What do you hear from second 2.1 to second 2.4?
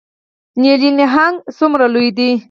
دی؟